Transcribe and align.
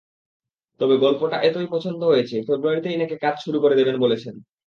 তবে 0.79 0.95
গল্পটা 0.97 1.37
এতই 1.41 1.67
পছন্দ 1.71 2.01
হয়েছে, 2.03 2.35
ফেব্রুয়ারিতেই 2.47 2.97
নাকি 2.97 3.15
কাজ 3.17 3.35
শুরু 3.45 3.57
করে 3.59 3.75
দেবেন 3.75 3.97
বলেছেন। 3.99 4.35